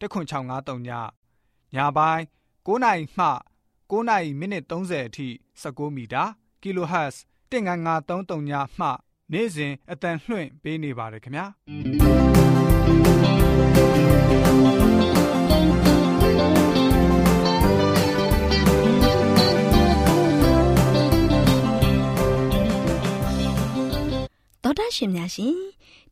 [0.00, 0.90] 10653ည
[1.74, 2.22] ညပိုင်း
[2.66, 3.26] 9နာရီမှ
[3.90, 5.28] 9နာရီမိနစ်30အထိ
[5.62, 6.24] 19မီတာ
[6.62, 7.16] kHz
[7.50, 8.86] 19533ညမှ
[9.32, 11.46] နေ့စဉ်အတန်လှွင့်ပေးနေပါတယ်ခင်ဗျာ
[24.62, 25.56] တော်တာရှင်များရှင်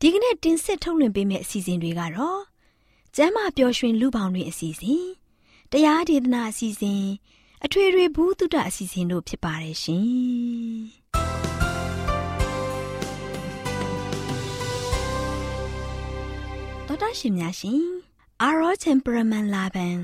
[0.01, 2.54] ဒီကနေ့တင်ဆက်ထုတ်လွှင့်ပေးမယ့်အစီအစဉ်တွေကတော့
[3.17, 5.05] ကျမ်းမာပျော်ရွှင်လူပေါင်းတွင်အစီအစဉ်
[5.73, 7.05] တရားဒေသနာအစီအစဉ်
[7.65, 10.07] အထွေထွေဘုဒ္ဓအစီအစဉ်တို့ဖြစ်ပါတယ်ရှင်
[16.87, 17.85] တော်တာရှင်များရှင်
[18.43, 19.97] အာရော temperament လာပန်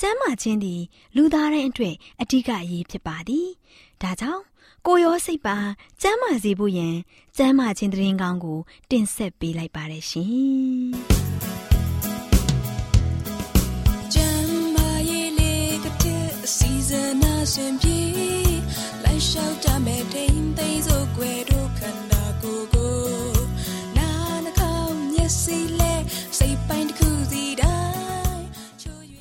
[0.00, 0.82] ကျမ်းမာခြင်းသည်
[1.16, 3.48] လူသားတိုင်းအတွက်အဓိကအရေးဖြစ်ပါသည်
[4.02, 4.42] ဒါကြောင့်
[4.86, 5.56] ကိုရောစိတ်ပါ
[6.02, 6.94] ကျမ်းမာစေဖို့ယင်
[7.36, 8.58] ကျမ်းမာခြင်းတရင်ကောင်းကို
[8.90, 11.14] တင်ဆက်ပေးလိုက်ပါတယ်ရှင်။
[17.52, 17.98] ရှင်ပြေ
[19.04, 22.96] လိုက်လျှောက်တမဲ့တိမ်သိမ်းစို့ွယ်တို့ခန္ဓာကိုယ်ကို
[23.96, 24.08] နာ
[24.44, 25.94] နှကောင်းမျက်စိလဲ
[26.38, 28.44] စိတ်ပိုင်းတစ်ခုစီတိုင်း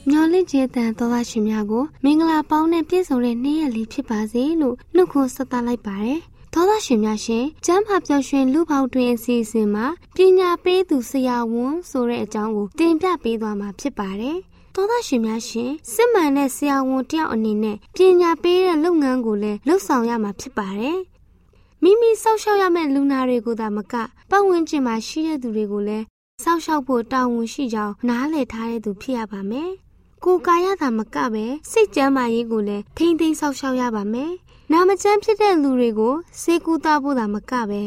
[0.10, 6.20] မျော်လင့်ခြင်းတန်သောသားရှင်များကိုမင်္ဂလာပေါင်းနဲ့ပြည့်စုံတဲ့နေ့ရက်လေးဖြစ်ပါစေလို့နှုတ်ခွန်းဆက်သလိုက်ပါတယ်။
[6.54, 9.86] သောသားရှင်များရှင်ကျမ်းမာပျော်ရွှင်လူပေါင်းတွင်အစီအစဉ်မှာ
[10.16, 14.40] ပညာပေးသူဆရာဝန်ဆိုတဲ့အကြောင်းကိုတင်ပြပေးသွားမှာဖြစ်ပါတယ်။
[14.76, 21.00] သောသားရှင်များရှင်စစ်မှန်တဲ့ဆရာဝန်တယောက်အနေနဲ့ပညာပေးတဲ့လုပ်ငန်းကိုလည်းလှုပ်ဆောင်ရမှာဖြစ်ပါတယ်။
[21.84, 23.94] မိမိစောက်ရှောက်ရမယ့်လူနာတွေကိုသာမက
[24.30, 26.06] ပတ်ဝန်းကျင်မှာရှိတဲ့သူတွေကိုလည်း
[26.44, 29.70] စောက်ရှောက်ဖို့တာဝန်ရှိကြောင်းနားလည်ထားတဲ့သူဖြစ်ရပါမယ်။
[30.26, 34.32] ကိုကာယသာမကပဲစိတ်ကျမ်းမာရေးကိုလည်းထိမ့်သိမ်းဆောက်ရှောက်ရပါမယ်။
[34.72, 37.82] နာမကျန်းဖြစ်တဲ့လူတွေကိုစေကူတာဖို့သာမကပဲ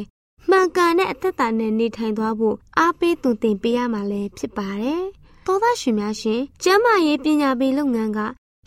[0.50, 5.04] မှန်ကန်တဲ့အသက်တာနဲ့နေထိုင်သွားဖို့အားပေးသွန်သင်ပေးရမှာလည်းဖြစ်ပါတယ်။
[5.46, 8.18] သောသားရှင်များရှင်ကျမ်းမာရေးပညာပေးလုပ်ငန်းက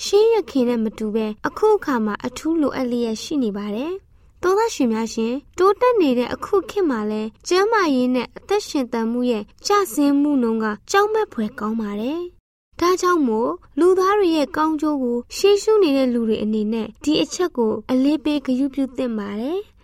[0.04, 3.94] ရှင်းရခင်နဲ့မတူပဲအခုအခါမှာအထူးလိုအပ်လျက်ရှိနေပါတယ်။
[4.42, 12.22] သောသားရှင်များရှင်တိုးတက်နေတဲ့အခုခေတ်မှာလဲကျမ်းမာရေးနဲ့အသက်ရှင်သန်မှုရဲ့ကျဆင်းမှုနှုန်းကကြောက်မက်ဖွယ်ကောင်းပါတယ်။
[12.80, 19.60] ဒါကြောင့်မို့လူသားတွေရဲ့ကောင်းကျိုးကိုရှေးရှုနေတဲ့လူတွေအနေနဲ့ဒီအချက်ကိုအလေးပေးဂရုပြုသင့်ပါတယ်။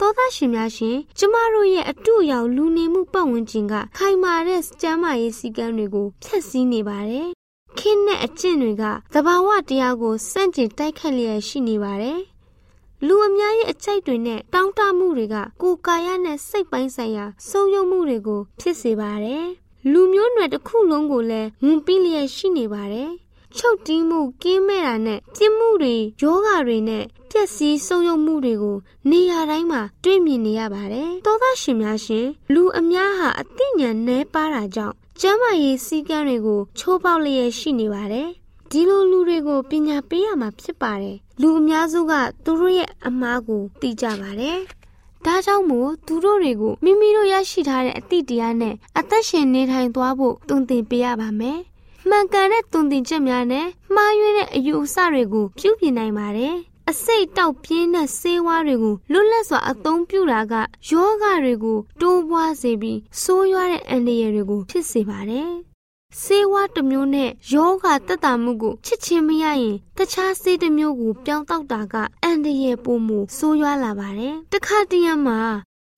[0.00, 7.28] သောသားရှင်များရှင်ကျမတို့ရဲ့အတူရောက်လူနေမှုပတ်ဝန်းကျင်ကခိုင်မာတဲ့ကျမ်းမာရေးစည်းကမ်းတွေကိုဖျက်ဆီးနေပါတယ်။
[7.78, 12.20] ခင်းတဲ့အကျင့်တွေကသဘာဝတရားကိုစန့်ကျင်တိုက်ခတ်လျက်ရှိနေပါတယ်။
[13.06, 19.44] လူအများရဲ့အကြိုက်တွေနဲ့တောင်းတမှုတွေကကိုယ်ကာယနဲ့စိတ်ပိုင်းဆိုင်ရာဆုံးယုံမှုတွေကိုဖြစ်စေပါတယ်။
[19.92, 23.10] လူမျိုးနွယ်တစ်ခုလုံးကိုလည်းဝန်ပြီးလျက်ရှိနေပါတယ်။
[23.56, 28.76] ချုပ်တီးမှုကင်းမဲ့တာနဲ့ပြစ်မှုတွေယောဂတွေနဲ့ပျက်စီးဆုံးယုံမှုတွေကို
[29.10, 38.28] နေရာတိုင်းမှာတွေ့မြင်နေရပါတယ်။သောသားရှင်များရှင်လူအများဟာအသိဉာဏ်နည်းပါးတာကြောင့်ကျမ်းမာရေးစည်းကမ်းတွေကိုချိုးပေါက်လျက်ရှိနေပါတယ်။
[38.70, 42.12] ဒီလိုလူတွေကိုပညာပေးရမှာဖြစ်ပါတယ်။လူအများစုက
[42.44, 44.58] သူတို့ရဲ့အမားကိုသိကြပါတယ်။
[45.26, 51.60] ဒါကြောင့်မို့သူတို့တွေကိုမိမိတို့ရရှိထားတဲ့အသည့်တရားနဲ့အသက်ရှင်နေထိုင်သွားဖို့တုံ့တင်ပေးရပါမယ်။
[52.08, 56.54] မှန်ကန်တဲ့တုံ့တင်ချက်များနဲ့မှားယွင်းတဲ့အယူအဆတွေကိုပြုပြင်နိုင်ပါတယ်။
[56.90, 60.54] အစိတ်တောက်ပြင်းတဲ့ဆေးဝါးတွေကိုလွတ်လပ်စွာအသုံးပြုတာက
[60.90, 65.50] ယောဂတွေကိုတိုးပွားစေပြီးဆိုးရွားတဲ့အန္တရာယ်တွေကိုဖြစ်စေပါတယ်။
[66.22, 75.40] ဆေးဝါးတစ်မျိုးနဲ့ယောဂတက်တာမှုကိုချစ်ချင်းမရရင်တခြားဆေးတစ်မျိုးကိုပြောင်းတောက်တာကအန်တရဲ့ပုံမှုဆိုးရွားလာပါတယ်။တခါတည်းမှာ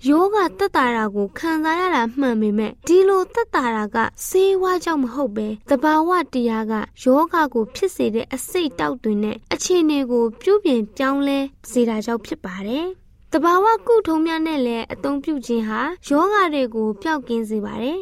[0.08, 3.96] ယောဂတက်တာတာကိုခံစားရတာမှန်ပေမဲ့ဒီလိုတက်တာတာက
[4.26, 6.72] ဆေးဝါးကြောင့်မဟုတ်ပဲတဘာဝတရားက
[7.02, 11.38] ယောဂကိုဖြစ်စေတဲ့အစိတ်တောက်တွင်နဲ့အခြေအနေကိုပြုပြင်ပြောင်းလဲ
[11.70, 12.86] စေတာကြောင့်ဖြစ်ပါတယ်။
[13.32, 17.98] တဘာဝကုထုံးများနဲ့လည်းအသုံးပြုခြင်းဟာယောဂတွေကိုပျောက်ကင်းစေပါတယ်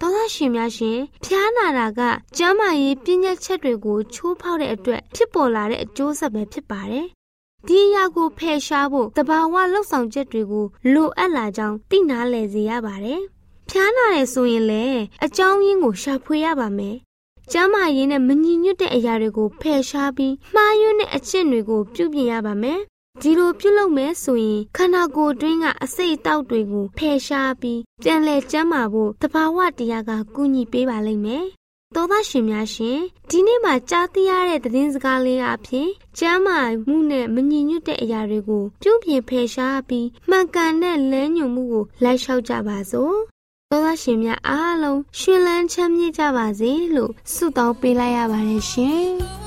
[0.00, 2.00] သောသားရှင်များရှင်ဖျားနာတာက
[2.38, 7.06] ကျမ်းမာရေးပြည့်ညက်ချက်တွေကိုချိုးဖောက်တဲ့အတွက်ဖြစ်ပေါ်လာတဲ့အကျိုးဆက်ပဲဖြစ်ပါတယ်။
[7.68, 13.20] ဒီအရာကိုဖယ်ရှားဖို့တဘာဝလှုပ်ဆောင်ချက်တွေကိုလိုအပ်လာကြောင်းသိနာလည်စေရပါတယ်။
[13.70, 16.96] ဖျားနာတယ်ဆိုရင်လည်းအကြောင်းရင်းကိုရှာဖွေရပါမယ်။
[17.52, 22.80] ကျမ်းမာရေးနဲ့မညီညွတ်တဲ့အရာတွေကိုဖယ်ရှားပြီးမှားယွင်းတဲ့အကျင့်တွေကိုပြုပြင်ရပါမယ်
[23.22, 31.46] ဒီလိုပြုလုပ်မယ်ဆိုရင်ခန္ဓာကိုယ်အတွင်းကအစိတ်အတောက်တွေကိုဖယ်ရှားပြီးပြန်လည်ကျန်းမာဖို့တဘာဝတရားကကူညီပေးပါလိမ့်မယ်။
[31.94, 32.98] သောသားရှင်များရှင်
[33.30, 36.58] ဒီနေ့မှာကြားသိရတဲ့သတင်းစကားလေးအဖြစ်ကျမ်းမာ
[36.88, 43.16] မှုနဲ့မညီညွတ်တဲ့အရာတွေကိုပြုပြင်ဖယ်ရှားပြီးမှန်ကန်တဲ့လမ်းညွှန်မှုကိုလိုက်လျှောက်ကြပါစို့။
[43.70, 49.12] သောသားရှင်များအားလုံးရှင်လန်းချမ်းမြေ့ကြပါစေလို့ဆုတောင်းပေးလိုက်ရပါတယ်ရှင်။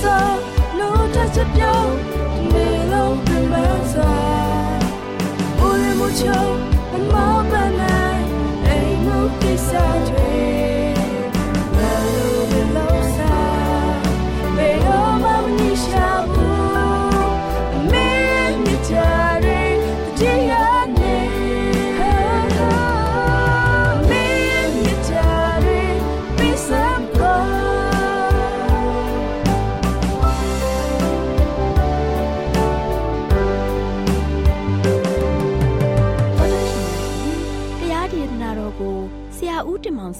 [0.00, 0.57] so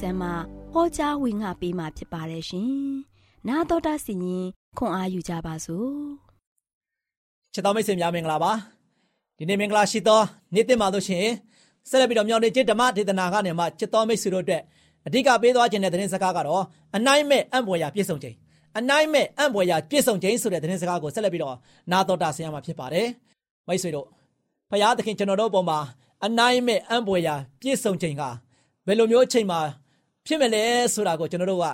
[0.00, 0.28] ဆန်းမှ
[0.72, 2.70] ဟောကြားဝင်ငါပေးมาဖြစ်ပါတယ်ရှင်။
[3.48, 4.46] နာတော်တာစီရင်
[4.78, 5.90] ခွန်အားယူကြပါစို့။
[7.52, 8.52] ချစ်တော်မိတ်ဆွေများမင်္ဂလာပါ။
[9.38, 10.20] ဒီနေ့မင်္ဂလာရှိသော
[10.54, 11.26] နေ့တင်ပါလို့ရှင်
[11.88, 14.62] ဆက်လက်ပြီးတော့မြောင်နေကျဓမ္မဒေသနာကနေမှချစ်တော်မိတ်ဆွေတို့အတွက်
[15.06, 16.62] အဓိကပေးသွားခြင်းတဲ့သတင်းစကားကတော့
[16.96, 18.36] အနိုင်မဲ့အံ့ဖွယ်ရာပြည့်စုံခြင်း
[18.78, 21.56] အနိုင်မဲ့အံ့ဖွယ်ရာပြည့်စုံခြင်းဆိုတဲ့သတင်းစကားကိုဆက်လက်ပြီးတော့
[21.92, 23.06] နာတော်တာဆင်ရမှာဖြစ်ပါတယ်။
[23.68, 24.06] မိတ်ဆွေတို့
[24.70, 25.78] ဖရာသခင်ကျွန်တော်တို့အပေါ်မှာ
[26.24, 28.22] အနိုင်မဲ့အံ့ဖွယ်ရာပြည့်စုံခြင်းက
[28.88, 29.60] ဘယ်လိုမျိုးအချိန်မှာ
[30.26, 30.64] ဖြစ်မလဲ
[30.94, 31.66] ဆိုတာကိုကျွန်တော်တို့က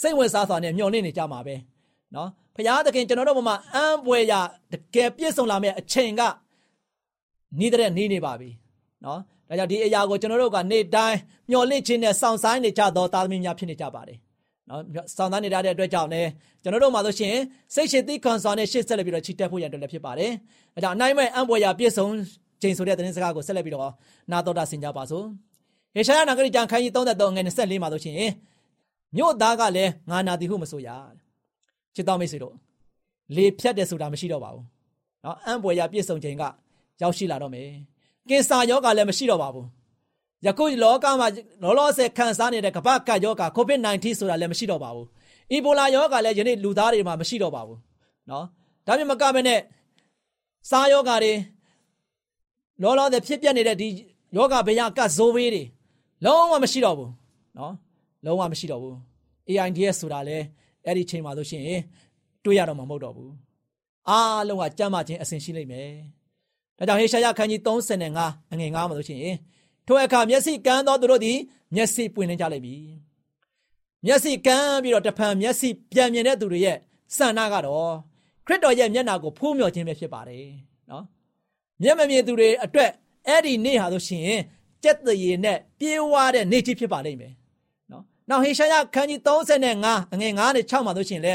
[0.00, 1.54] စိတ်ဝင်စားစွာနဲ့မျှော်လင့်နေကြမှာပဲ
[2.14, 4.32] နော်ဖရာသခင်ကျွန်တော်တို့ဘုမှာအံပွဲရ
[4.72, 6.22] တကယ်ပြည့်စုံလာမယ့်အချိန်က
[7.58, 8.50] နီးတဲ့နီးနေပါပြီ
[9.04, 11.18] နော်ဒါကြောင့်ဒီအရာကိုကျွန်တော်တို့ကနေ့တိုင်း
[11.50, 14.18] မျှော်လင့်ခြင်းနဲ့စောင့်ဆိုင်နေကြသောသားသမီးများဖြစ်နေကြပါတယ်
[14.70, 14.80] နော်
[15.16, 16.28] စောင့်ဆိုင်နေကြတဲ့အတွက်ကြောင့်လည်း
[16.62, 17.34] ကျွန်တော်တို့မှာဆိုရှင်
[17.74, 20.32] စိတ်ရှိသိခံစွာနဲ့ရှေ့ဆက်လက်ပြီးတော့ချီတက်ဖို့ရန်အတွက်လည်းဖြစ်ပါတယ်
[20.74, 22.06] ဒါကြောင့်အနိုင်မဲ့အံပွဲရပြည့်စုံ
[22.62, 23.92] ခြင်းဆိုတဲ့သတင်းစကားကိုဆက်လက်ပြီးတော့
[24.32, 25.24] နာတော်တာဆင်ကြပါစို့
[25.96, 28.16] ဟေရှာယနာဂရိကျမ်းခန်းကြီး33ငွေ24မှာဆိုရှင်
[29.16, 30.88] မြို့သားကလည်းငါနာသည်ဟုမဆိုရ
[31.94, 32.54] ချစ်တော်မိတ်ဆွေတို့
[33.34, 34.64] လေဖြတ်တယ်ဆိုတာမရှိတော့ပါဘူး။
[35.24, 36.42] နော်အံပွဲရပြည့်စုံခြင်းက
[37.02, 37.68] ရောက်ရှိလာတော့မယ်။
[38.28, 39.66] ကင်ဆာယောဂါလည်းမရှိတော့ပါဘူး။
[40.46, 41.28] ယခုလောကမှာ
[41.62, 45.06] လောလောဆယ်ခံစားနေတဲ့ကမ္ဘာကပ်ယောဂါ COVID-19 ဆိုတာလည်းမရှိတော့ပါဘူး။
[45.52, 47.78] အီဘိုလာယောဂါလည်းယနေ့လူသားတွေမှာမရှိတော့ပါဘူး။
[48.30, 48.44] နော်
[48.86, 49.60] ဒါပေမဲ့ကမနဲ့
[50.70, 51.32] စားယောဂါတွေ
[52.82, 53.88] လောလောဆယ်ဖြစ်ပြနေတဲ့ဒီ
[54.36, 55.64] ယောဂါဘယကဇိုးဝေးတွေ
[56.24, 57.10] လုံးဝမရှိတော့ဘူး။
[57.58, 57.74] နော်
[58.24, 58.96] လုံးဝမရှိတော့ဘူး။
[59.48, 60.44] AIDS ဆိုတာလည်း
[60.84, 61.64] အဲ့ဒီချိန်မှာဆိုရှင်
[62.44, 63.32] တွေ့ရတော့မှာမဟုတ်တော့ဘူး
[64.08, 65.90] အားလုံးကကြမ်းမှချင်းအဆင်ရှိလိမ့်မယ်
[66.78, 69.20] ဒါကြောင့်ဟေရှာယခန်းကြီး35အငယ်9မှာဆိုရှင်
[69.86, 71.38] ထိုအခါမျက်စိကန်းသောသူတို့သည်
[71.74, 72.84] မျက်စိပွင့်နေကြလိမ့်မည်
[74.06, 76.76] မျက်စိကန်းပြီးတော့တဖန်မျက်စိပြန်မြင်တဲ့သူတွေရဲ့
[77.16, 77.92] စံနာကတော့
[78.46, 80.46] ခရစ်တော်ရဲ့မျက်နာကိုဖူးမြော်ခြင်းပဲဖြစ်ပါတယ်
[80.90, 81.04] နော်
[81.82, 82.90] မျက်မမြင်သူတွေအတွက်
[83.28, 84.38] အဲ့ဒီနေ့ဟာဆိုရှင်
[84.86, 87.32] ကြက်တရေနဲ့ပြေးဝါတဲ့နေ့ကြီးဖြစ်ပါလိမ့်မယ်
[87.90, 91.34] နော်နောက်ဟေရှာယခန်းကြီး35အငယ်9နဲ့6မှာဆိုရှင်လဲ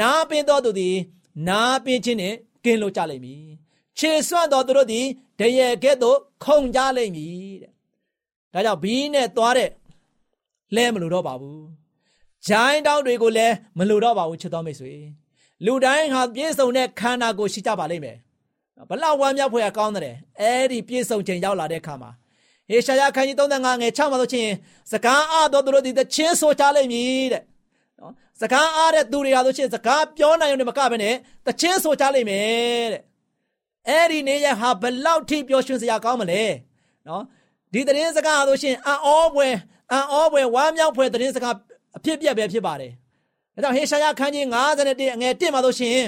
[0.00, 0.96] နာပင်တော်သူသည်
[1.48, 3.44] နာပင်ခြင်းနှင့်ကင်းလို့ကြလိမ့်မည်
[3.98, 5.06] ခြေဆွန့်တော်သူတို့သည်
[5.40, 7.70] တရေကဲ့သို့ခုန်ကြလိမ့်မည်တဲ့
[8.54, 9.70] ဒါကြောင့်ဘီးနဲ့သွားတဲ့
[10.76, 11.64] လဲမလို့တော့ပါဘူး
[12.48, 14.94] ဂျိုင်းတောင်းတွေကိုလည်းမလို့တော့ပါဘူးချစ်တော်မိတ်ဆွေ
[15.64, 18.16] လူတိုင်းဟာပြည့်စုံတဲ့ခန္ဓာကိုရှိကြပါလိမ့်မယ်
[18.88, 22.10] ဘလောက်ဝမ်းမြောက်ဖွယ်ကောင်းတယ်အဲ့ဒီပြည့်စုံခြင်းရောက်လာတဲ့အခါမှာ
[22.68, 24.52] ဟေရှာယခန်းကြီး35ငယ်6မှာဆိုချင်း
[24.92, 27.42] စကားအားတော်သူတို့သည်တချင်းဆိုကြလိမ့်မည်တဲ့
[28.00, 31.14] နော်စကားအားတဲ့သူတွေဟာဆိုရှင်စကားပြောနိုင်ရုံနဲ့မကဘဲနဲ့
[31.46, 33.02] တချင်းဆိုကြလိမ့်မယ်တဲ့
[33.88, 36.42] အဲ့ဒီနေ့ရဟာဘလောက်ထိပျော်ရွှင်စရာကောင်းမလဲ
[37.08, 37.22] နော်
[37.72, 39.48] ဒီသတင်းစကားဟာဆိုရှင်အံ့ဩပွဲ
[39.92, 41.54] အံ့ဩပွဲဝမ်းမြောက်ပွဲသတင်းစကား
[41.96, 42.92] အဖြစ်ပြက်ပဲဖြစ်ပါတယ်
[43.54, 44.44] ဒါကြောင့်ဟေရှာယခန်းကြီး
[44.80, 46.00] 51အငယ်1မှာဆိုရှင်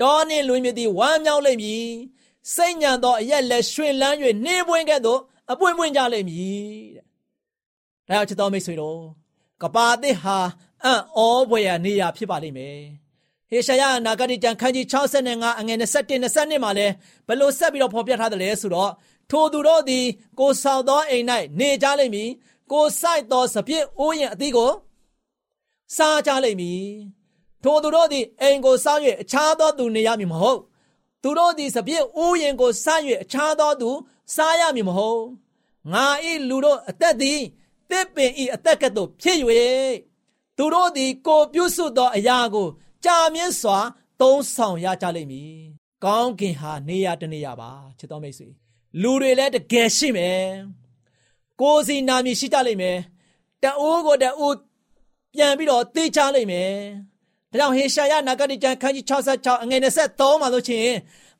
[0.00, 1.86] တောနှင့်လွင်မြစ်သည်ဝမ်းမြောက်လိမ့်မည်
[2.54, 5.20] စိတ်ညံသောအရက်လက်ရွှင်လန်း၍နှင်းပွင့်ကဲ့သို့
[5.52, 6.66] အပွင့်ပွင့်ကြလိမ့်မည်
[8.08, 9.00] တဲ့ဒါကြောင့်ချစ်တော်မိတ်ဆွေတို့
[9.62, 10.38] ကပါသစ်ဟာ
[10.84, 12.78] အံ့ဩဖွယ်ရာနေရာဖြစ်ပါလိမ့်မယ်
[13.50, 15.84] ဟေရှာယနာဂတိကျမ်းခန်းကြီး65အငယ်21
[16.36, 16.86] 22မှာလဲ
[17.28, 18.92] ဘလို့ဆက်ပြီးတော့ဖော်ပြထားတယ်လဲဆိုတော့
[19.30, 20.04] ထိုသူတို့သည်
[20.40, 21.24] ကိုဆောင်သောအိမ်၌
[21.60, 22.30] နေကြလိမ့်မည်
[22.72, 24.70] ကိုစိုက်သောစပြစ်အိုးရင်အသီးကို
[25.96, 26.84] စားကြလိမ့်မည်
[27.62, 30.60] ထိုသူတို့သည်အိမ်ကိုစား၍အခြားသောသူနေရမည်မဟုတ်
[31.26, 32.86] သူတို့သည်စပြည့်ဥယင်ကိုစ၍
[33.22, 33.90] အခြားသောသူ
[34.34, 35.22] စားရမည်မဟုတ်
[35.92, 37.40] ငါဤလူတို့အသက်သည်
[37.90, 39.38] တစ်ပင်ဤအသက်ကဲ့သို့ဖြစ်၍
[40.56, 42.68] သူတို့သည်ကိုပြုစုသောအရာကို
[43.04, 43.78] ကြာမြင့်စွာ
[44.20, 45.54] သုံးဆောင်ရကြလိမ့်မည်
[46.04, 48.48] ကောင်းကင်ဟာနေရတနေရပါချစ်တော်မိတ်ဆွေ
[49.02, 50.44] လူတွေလည်းတကယ်ရှိမယ်
[51.60, 52.98] ကိုစီနာမည်ရှိကြလိမ့်မယ်
[53.62, 54.56] တအိုးကိုတအိုး
[55.34, 56.72] ပြန်ပြီးတော့သိချလိမ့်မယ်
[57.52, 60.94] ဒါကြောင့်ဟေရှာယနဂတိကျမ်းခန်းကြီး66အငယ်23မှာဆိုချင်း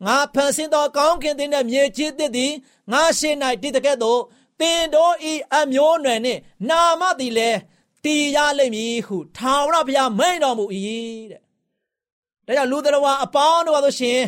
[0.06, 2.52] ငါဖန်ဆင်းသောကောင်းကင်တဲ့မြေကြီးသစ်သည်
[2.92, 4.20] ငါရှေ့၌တည်တဲ့ကဲ့သို့
[4.60, 7.58] တင်တို့ဤအမျိုးနွယ်နှင့်နာမသည်လည်း
[8.04, 10.64] တည်ရလိမ့်မည်ဟုထာဝရဘုရားမိန့်တော်မူ၏
[12.46, 14.20] တဲ့ဒါကြောင့်လူတော်ဝါအပေါင်းတို့ဆိုရှင်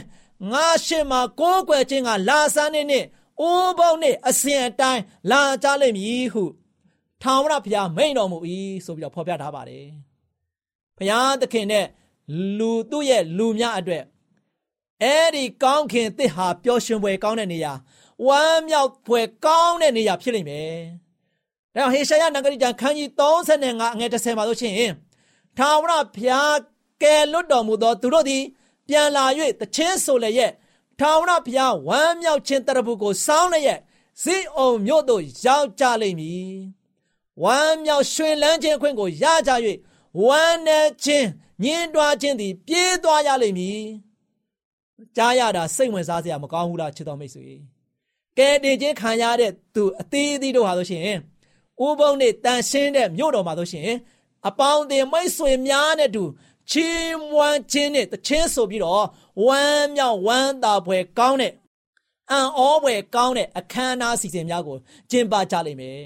[0.52, 3.06] ငါရှေ့မှာကိုးကွယ်ခြင်းကလာဆန်းနေနှင့်
[3.40, 6.44] အိုးပေါင်းနှင့်အစဉ်အတိုင်းလာကြလိမ့်မည်ဟု
[7.22, 8.38] ထာဝရဘုရားမိန့်တော်မူ၏
[8.84, 10.07] ဆိုပြီးတော့ဖော်ပြထားပါတယ်
[10.98, 11.86] ဘုရားသခင်နဲ့
[12.58, 14.04] လူသူ့ရဲ့လူများအတွက်
[15.02, 17.72] အဲ့ဒီကောင်းခင်သစ်ဟာပျော်ရွှင်ဖွယ်ကောင်းတဲ့နေရာ
[18.26, 20.78] ဝမ်းမြောက်ဖွယ်ကောင်းတဲ့နေရာဖြစ်လိမ့်မယ်။
[21.74, 24.92] ဒါဟေရှာယနဂရိကျမ်းခန်းကြီး35အငယ်30မှာဆိုရှင်
[25.58, 26.56] ထာဝရဘုရား
[27.02, 28.44] ကယ်လွတ်တော်မူသောသူတို့သည်
[28.88, 29.24] ပြန်လာ၍
[29.60, 30.52] တချင်းဆိုလည်းရဲ့
[30.98, 33.78] ထာဝရဘုရားဝမ်းမြောက်ခြင်းတရဖူကိုစောင်းလည်းရဲ့
[34.22, 36.52] ဇိအုံမြို့သို့ရောက်ကြလိမ့်မည်။
[37.42, 39.52] ဝမ်းမြောက်ရွှင်လန်းခြင်းအခွင့်ကိုရကြ၍
[40.24, 41.28] ဝမ်းနဲ့ခြင်း
[41.64, 43.80] ညင်းတွားခြင်းသည် ပြေးသွားရလိမ့်မည်
[45.16, 47.46] ကြားရတာစိတ်ဝင်စားစရာမကောင်းဘူးလားချစ်တော်မိတ်ဆွေ
[48.38, 51.02] ကဲတင်ချင်းခံရတဲ့သူအသေးသေးတို့ဟာဆိုရှင်
[51.86, 53.90] ဥပုံနဲ့တန်ရှင်းတဲ့မြို့တော်မှာဆိုရှင်
[54.48, 56.24] အပေါင်းအသင်းမိတ်ဆွေများနဲ့တူ
[56.70, 59.06] ချီးမွမ်းခြင်းနဲ့တချင်းဆိုပြီးတော့
[59.46, 61.52] ဝမ်းမြောက်ဝမ်းသာဖွယ်ကောင်းတဲ့
[62.30, 64.76] အံ့ဩဖွယ်ကောင်းတဲ့အခမ်းအနားစီစဉ်များကို
[65.10, 66.00] ကျင်းပကြလိမ့်မယ်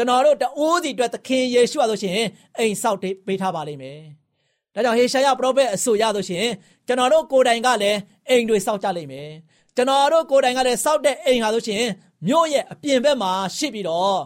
[0.00, 2.14] ကျွန်တော်တို့တအိုးစီအတွက်သခင်ယေရှုဟာဆိုရှင်
[2.58, 3.98] အိမ်ဆောက်ပေးထားပါလိမ့်မယ်။
[4.74, 6.46] ဒါကြောင့်ဟေရှာယပရောဖက်အဆိုရဆိုရှင်
[6.86, 9.28] ကျွန်တော်တို့ကိုယ်တိုင်ကလည်းအိမ်တွေဆောက်ကြလိမ့်မယ်။
[9.76, 11.84] ကျွန်တော်တို့ကိုယ်တိုင်ကလည်းဆောက်တဲ့အိမ်ဟာဆိုရှင်
[12.26, 14.18] မြို့ရဲ့အပြင်ဘက်မှာရှိပြီးတော့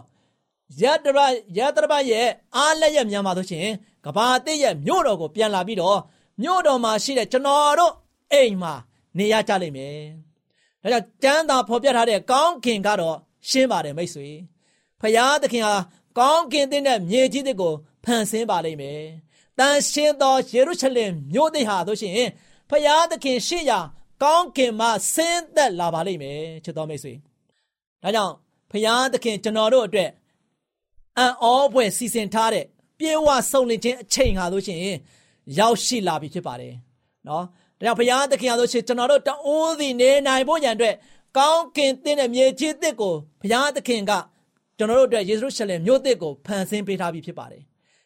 [0.81, 1.19] ရတရ
[1.57, 3.67] ရတရပရဲ့အားလက်ရဲ့မြန်မာဆိုရှင်
[4.05, 5.99] ကဘာအသစ်ရဲ့မြို့တော်ကိုပြန်လာပြီးတော့
[6.41, 7.93] မြို့တော်မှာရှိတဲ့ကျွန်တော်တို့
[8.31, 8.73] အိမ်မှာ
[9.17, 9.97] နေရကြလိမ့်မယ်။
[10.81, 13.17] ဒါကြောင့်ကျမ်းသာဖော်ပြထားတဲ့ကောင်းကင်ကတော့
[13.49, 14.29] ရှင်းပါတယ်မိတ်ဆွေ။
[15.01, 15.75] ဖရာသခင်ဟာ
[16.17, 17.73] ကောင်းကင်တဲ့မြေကြီးတွေကို
[18.03, 19.01] ဖန်ဆင်းပါလိမ့်မယ်။
[19.59, 22.29] တန်ရှင်းသောယေရုရှလင်မြို့သစ်ဟာဆိုရှင်
[22.69, 23.79] ဖရာသခင်ရှိရာ
[24.23, 27.13] ကောင်းကင်မှာဆင်းသက်လာပါလိမ့်မယ်ချစ်တော်မိတ်ဆွေ။
[28.03, 28.33] ဒါကြောင့်
[28.71, 30.09] ဖရာသခင်ကျွန်တော်တို့အတွက်
[31.17, 32.65] အံ့ဩဖွယ်စီစဉ်ထားတဲ့
[32.99, 34.97] ပြေဝဆုံလင်ခြင်းအချိန်ဟာလို့ရှိရင်
[35.57, 36.73] ရောက်ရှိလာပြီဖြစ်ပါတယ်
[37.27, 37.43] နော်
[37.79, 40.95] ဒါကြောင့်ဘုရားသခင်အားလို့ရှိရင်ကျွန်တော်တို့တအိုးစီနေနိုင်ဖို့ရန်အတွက်
[41.37, 44.11] ကောင်းကင်တဲ့မြေကြီးတစ်ကိုဘုရားသခင်က
[44.77, 47.63] ကျွန်တော်တို့အတွက်ယေရုရှလင်မြို့တစ်ကိုဖန်ဆင်းပေးထားပြီဖြစ်ပါတယ်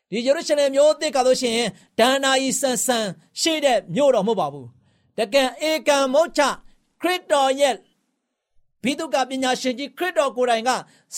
[0.09, 3.05] ဒီယေရုရှလင်မြို့တစ်ကလို့ရှိရင်ဒဏ္ဍာရီဆန်ဆန်
[3.41, 4.67] ရှိတဲ့မြို့တော်မဟုတ်ပါဘူး
[5.17, 6.41] တကယ်ဧကံမုတ်ချ
[7.01, 7.75] ခရစ်တော်ရဲ့
[8.83, 10.69] ဘိဒုကပညာရှင်ကြီးခရစ်တော်ကိုယ်တိုင်က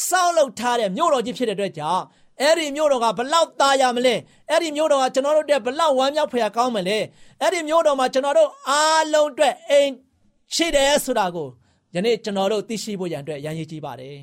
[0.07, 2.03] စောင့်လုပ်ထားတဲ့မြို့တော်ကြီးဖြစ်တဲ့အတွက်ကြောင့်
[2.41, 4.15] အဲ့ဒီမြို့တော်ကဘလောက်သားရမလဲ
[4.49, 6.97] အဲ့ဒီမြို့တော်ကကျွန်တော်တို့အတွက်ဘလောက်ဝမ်းမြောက်ဖွယ်ကောင်းမလဲ
[7.41, 9.89] အဲ့ဒီမြို့တော်မှာကျွန်တော်တို့အားလုံးအတွက်အိမ်
[10.55, 11.47] ရှိတယ်ဆိုတာကို
[11.93, 14.15] ယနေ့ကျွန်တော်တို့သိရှိဖို့ရန်အတွက်ရန်ရည်ကြီးပါတယ်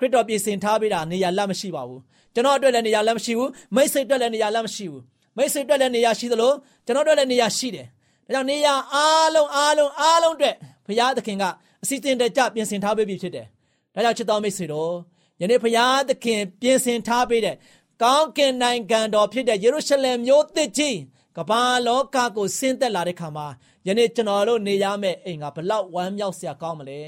[0.00, 2.00] ခရစ်တော်ပြင်ဆင်ထားပေးတာနေရာလက်မရှိပါဘူး
[2.34, 5.02] ကျွန်တော်အတွက်လည်းနေရာလက်မရှိဘူးမိတ်ဆွေအတွက်လည်းနေရာလက်မရှိဘူး
[5.36, 6.52] မိတ်ဆွေအတွက်လည်းနေရာရှိသလို
[6.86, 7.86] ကျွန်တော်အတွက်လည်းနေရာရှိတယ်
[8.24, 10.54] ဒါကြောင့်နေရာအားလုံးအားလုံးအားလုံးအတွက်
[10.86, 11.44] ဘုရားသခင်က
[11.82, 13.46] အစီအစဉ်တကျပြင်ဆင်ထားပေးပြီဖြစ်တယ်
[13.94, 14.92] ဒါကြောင့်ချစ်တော်မိတ်ဆွေတို့
[15.40, 17.56] ယနေ့ဘုရားသခင်ပြင်ဆင်ထားပေးတဲ့
[18.02, 20.96] ကောင်းကင်နိုင်ငံတော်ဖြစ်တဲ့ယေရုရှလင်မြို့သစ်ကြီး
[21.36, 23.46] ကမ္ဘာလောကကိုဆင်းသက်လာတဲ့ခါမှာ
[23.86, 27.00] ယနေ့ကျွန်တော်တို့နေရမယ့်အိမ်ကဘလောက်ဝမ်းမြောက်စရာကောင်းမလဲ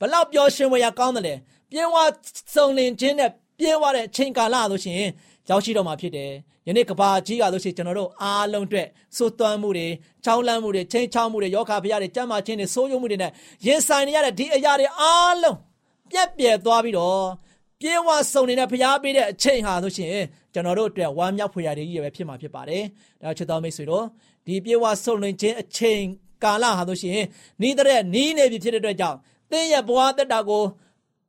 [0.00, 1.34] ဘလောက်ပျော်ရွှင်ဖွယ်ရာကောင်းတယ်လဲ
[1.70, 1.96] ပြေဝ
[2.54, 5.10] စုံလင်ခြင်းနဲ့ပြေဝတဲ့အချိန်ကာလလို့ရှိရင်
[5.48, 6.32] ရောက်ရှိတော့မှာဖြစ်တယ်
[6.66, 9.86] ယနေ့ကဘာကြီးကလို့ရှိရင်ကျွန်တော်တို့အားလုံးအတွက်စိုးသွမ်းမှုတွေ
[10.24, 13.30] ချောင်းလန့်မှုတွေချင်းချောင်းမှုတွေယောဂဖျားတွေကြမ်းမာခြင်းတွေဆိုးရုံမှုတွေနဲ့
[13.66, 15.56] ရင်ဆိုင်နေရတဲ့ဒီအရာတွေအားလုံး
[16.10, 17.24] ပြက်ပြဲသွားပြီးတော့
[17.80, 20.14] ပြေဝဆုံနေတဲ့ဖျားပေးတဲ့အချိန်ဟာဆိုရှင်
[20.54, 22.82] ကျွန်တော်တို့အတွက်ဝမ်းမြောက်ဖွယ်ရာတွေကြီးပဲဖြစ်မှာဖြစ်ပါတယ်။
[23.22, 24.04] ဒါချစ်တော်မိတ်ဆွေတို့
[24.46, 26.02] ဒီပြေဝဆုံလင်ခြင်းအချိန်
[26.44, 27.20] ကာလဟာဆိုရှင်
[27.62, 29.18] နီးတဲ့နီးနေပြီဖြစ်တဲ့အတွက်ကြောင့်
[29.50, 30.62] သင်ရဲ့ဘဝတက်တာကို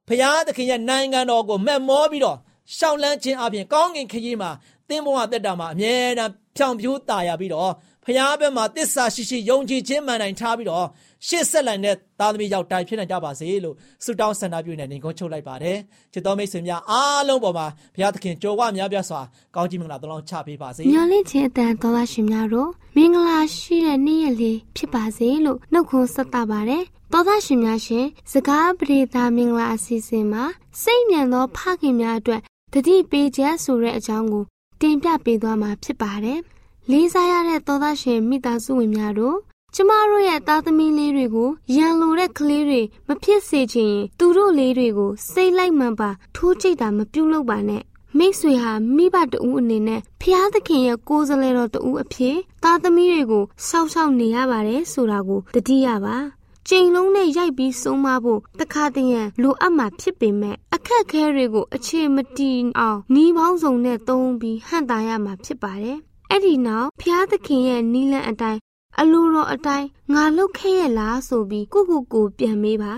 [0.08, 2.38] ဖျားသခင်ရဲ့နိုင်ငံတော်ကိုမှတ်မောပြီးတော့
[2.78, 4.52] ရှောင်းလန်းခြင်းအပြင်ကောင်းကင်ခရီးမှာ
[4.88, 7.72] သင်ဘဝတက်တာမှာအမြဲတမ်းဖြောင်ဖြိုးတာရပြီးတော့
[8.06, 10.88] ဖျားဘက်မှာတစ္ဆာရှိရှိယုံကြည်ခြင်းမှန်တိုင်းထားပြီးတော့
[11.28, 15.78] ရှေ့ဆက်လန်တဲ့သားသမီးရောက်တိုင်ဖြစ်နိုင်ကြပါစေလို့ဆုတောင်းဆန္ဒပြုနေနေကုန်းချုပ်လိုက်ပါတယ်
[16.14, 19.22] ချစ်တော်မိတ်ဆွေများအားလုံးပေါ်မှာဘုရားသခင်ကြိုးဝများပြစွာ
[19.56, 26.84] ကောင်းကြီးမင်္ဂလာတောင်းချပေးပါစေညလင့်ချင်းအတန်တော်လာရှင်များတို့မင်္ဂလာရှိတဲ့နေ့ရက်လေးဖြစ်ပါစေလို့နှုတ်ခွန်းဆက်တာပါတယ်
[27.14, 30.44] တော်သားရှင်များရှင်စကားပရိသမင်္ဂလာအစီအစဉ်မှာ
[30.82, 32.42] စိတ်ညံသောဖခင်များအတွက်
[32.74, 34.44] တတိပေးချက်ဆိုတဲ့အကြောင်းကို
[34.82, 36.40] တင်ပြပေးသွားမှာဖြစ်ပါတယ်
[36.90, 39.38] လေးစားရတဲ့သောသားရှင်မိသားစုဝင်များတို့
[39.76, 47.84] ကျမတို့ရဲ့သားသမီးလေးတွေကိုရန်လိုတဲ့ကလေးတွေမဖြစ်စေချင်ရင်သူတို့လေးတွေကိုစိတ်လိုက်မှန်ပါထိုးကြိတ်တာမပြုတ်လို့ပါနဲ့
[48.18, 56.18] မိတ်ဆွေဟာမိဘတူအနေနဲ့ဖျားသခင်ရဲ့ကိုယ်စလဲတော်တူအဖြစ်သားသမီးတွေကိုစောက်ရှောက်နေရပါတယ်ဆိုတာကိုတတိယပါ
[56.68, 66.00] ကြိမ်လုံးနဲ့ရိုက်ပြီးဆုံးမဖို့တခါတည်းရန်လိုအပ်မှာဖြစ်ပေမဲ့အခက်ခဲတွေကိုအခြေမတည်အောင်နှီးပေါင်းစုံနဲ့သုံးပြီးဟန်တာရမှာဖြစ်ပါတယ်
[66.34, 68.60] အဲ့ဒီနောက်ဖျားသခင်ရဲ့နီလန်အတိုင်း
[69.00, 72.94] အလိုတော်အတိုင်းငါလုတ်ခဲ့ရလားဆိုပြီးကိုကိုကိုပြန်မေးပါ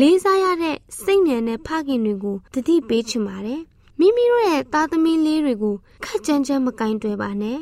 [0.00, 3.62] လေးစားရတဲ့စိတ်မြန်တဲ့ဖခင်တွေကိုတတိပေးချင်ပါတယ်
[3.98, 7.58] မိမိတို့ရဲ့သားသမီးလေးတွေကိုခက်ကြမ်းကြမ်းမကင်တွယ်ပါနဲ့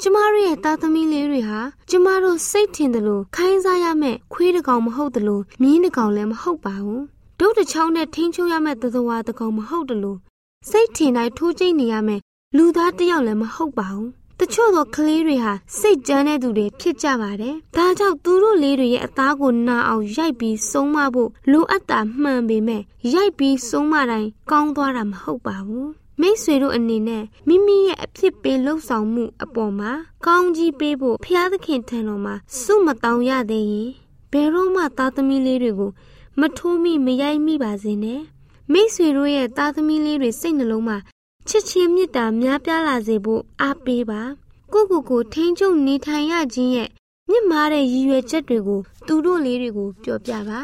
[0.00, 7.02] ကျမတို့ရဲ့သားသမီးလေးတွေဟာကျမတို့စိတ်ထင်တယ်လို့ခိုင်းစားရမယ့်ခွေးတစ်ကောင်မဟုတ်တယ်လို့မြင်းတစ်ကောင်လည်းမဟုတ်ပါဘူး
[7.40, 10.18] ဒုတ်တစ်ချောင်းနဲ့ထိန်းချုပ်ရမယ့်သသဝါတစ်ကောင်မဟုတ်တယ်လို့
[10.70, 12.22] စိတ်ထင်တိုင်းထိုးကျိတ်နေရမယ့်
[12.56, 22.82] လူသားတစ်ယောက်လည်းမဟုတ်ပါဘူး တချို့သောကလေးတွေဟာစိတ်ကြမ်းတဲ့သူတွေဖြစ်ကြပါတယ်။ဒါကြောင့်သူတို့လေးတွေရဲ့အသားကိုနာအောင်ရိုက်ပြီးဆုံးမဖို့လိုအပ်တာမှန်ပေမဲ့
[23.14, 25.88] ရိုက်ပြီးဆုံးမတိုင်းကောင်းသွားတာမဟုတ်ပါဘူး။
[26.20, 29.90] မိတ်ဆွေတို့အနေနဲ့မိမိရဲ့အဖြစ်ပေးလှုပ်ဆောင်မှုအပေါ်မှာ
[30.26, 33.90] ကောင်းကြီးပေးဖို့ဖျားသခင်ထံတော်မှာစုမတောင်းရသေးရင်
[34.32, 35.90] ဘယ်တော့မှသားသမီးလေးတွေကို
[36.40, 38.20] မထိုးမိမရိုက်မိပါစေနဲ့
[38.72, 40.96] မိတ်ဆွေတို့ရဲ့သားသမီးလေးတွေစိတ်နှလုံးမှာ
[41.48, 44.20] ချစ်ချင်းမေတ္တာများပြားလာစေဖို့အားပေးပါ
[44.72, 46.88] ကိုကိုကိုထိန်းချုပ်နေထိုင်ရခြင်းရဲ့
[47.30, 50.60] မြင့်မားတဲ့ရည်ရွယ်ချက်တွေကိုသူတို့လေးတွေကိုပြောပြပါ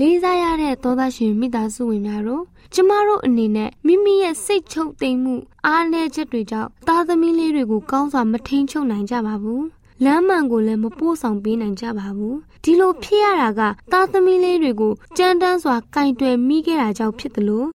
[0.00, 5.34] လေးစားရတဲ့သောသားရှင်မိသားစုဝင်များတို့ကျမတို့အနေနဲ့မိမိရဲ့စိတ်ချုပ်သိမ်းမှု
[5.66, 9.64] အားနည်းချက်တွေကြောင့်သားသမီးလေးတွေကိုကောင်းစွာမထိန်ချုပ်နိုင်ကြပါဘူး
[10.04, 13.60] လမ်းမှန်ကိုလည်းမပို့ဆောင်ပေးနိုင်ကြပါဘူးဒီလိုဖြစ်ရတာက
[13.92, 17.68] သားသမီးလေးတွေကိုကြမ်းတမ်းစွာကင်တွယ်မိခဲ့တာကြောင့်ဖြစ်တယ်လို့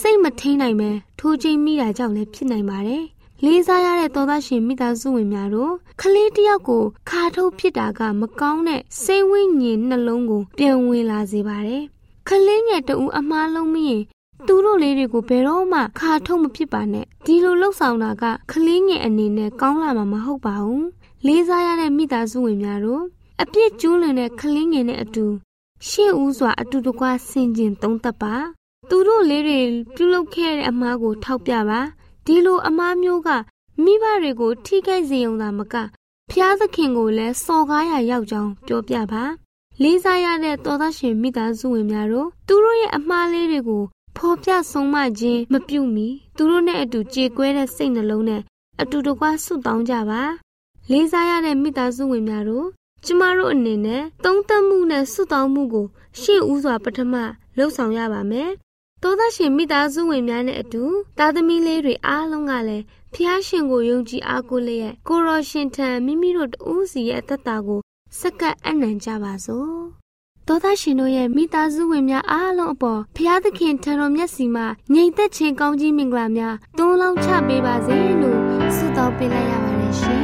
[0.00, 3.04] စိတ်မထိန်နိုင်ပဲထိုးချိန်မိတာကြောင့်လည်းဖြစ်နိုင်ပါတယ်
[3.44, 11.82] လေးစားရတဲ့သောသားရှင်မိသားစုဝင်များတို့ခလေးတယောက်ကိုခါထုတ်ဖြစ်တာကမကောင်းတဲ့စိတ်ဝိညာဉ်နှလုံးကိုပြန်ဝင်လာစေပါတယ်
[12.28, 14.02] ခလေးငယ်တူအမားလုံးမရင်
[14.46, 20.86] သူတို့လေးတွေကိုဘယ်တော့မှခါထုတ်မဖြစ်ပါနဲ့ဒီလိုလှုပ်ဆောင်တာကကလေးငယ်အနေနဲ့ကောင်းလာမှာမဟုတ်ပါဘူး
[21.26, 23.02] လေးစားရတဲ့မိသားစုဝင်များတို့
[23.42, 25.26] အပြစ်ကျူးလွန်တဲ့ကလေးငယ်နဲ့အတူ
[25.88, 28.34] ရှေ့ဦးစွာအတူတကွဆင်ကျင်သုံးသပ်ပါ
[28.88, 29.60] သူတို့လေးတွေ
[29.94, 31.80] ပြုလုပ်ခဲ့တဲ့အမားကို ထောက်ပြပါ
[32.26, 33.28] ဒီလိုအမားမျိုးက
[33.82, 35.74] မိဘတွေကို ထိခိုက်စေုံသာမက
[36.30, 39.22] ဖျားသခင်ကိုလည်းစော်ကားရရောက်ကြောင်းပြောပြပါ
[39.82, 43.82] လေးစားရတဲ့တော်သားရှင်မိသားစုဝင်များတို့သူတို့ရဲ့အမှားလေးတွေကို
[44.16, 48.42] ဖော်ပြဆုံးမခြင်းမပြုမီသူတို့နဲ့အတူကြေကွဲတဲ့စိတ်နှလုံးနဲ့
[48.80, 50.22] အတူတကွဆုတောင်းကြပါ
[50.90, 52.66] လေးစားရတဲ့မိသားစုဝင်များတို့
[53.04, 55.86] ကျမတို့အနေနဲ့သုံးသပ်မှုနဲ့ဆုတောင်းမှုကို
[56.20, 57.14] ရှေ့ဦးစွာပထမ
[57.56, 58.50] လှုပ်ဆောင်ရပါမယ်
[59.06, 60.82] သောသားရှင်မိသားစုဝင်များနဲ့အတူ
[61.18, 67.80] သားသမီးလေးတွေအားလုံးကလည်းဖျားရှင်ကိုယုံကြည်အားကိုးလျက်ကိုရောရှင်ထံမိမိတို့တူးစီရဲ့အသက်တာကို
[68.20, 69.74] စက္ကပ်အနံကြပါစို့
[70.46, 78.40] သောသားရှင်တို့ရဲ့မိသားစုဝင်များအားလုံးအပေါ်ဖျားသခင်ထံတော်မျက်စီမှာငြိမ်သက်ခြင်းကောင်းကြီးမင်္ဂလာများတွန်းလောင်းချပေးပါစေလို့
[78.76, 80.23] ဆုတောင်းပေးလိုက်ရပါတယ်ရှင်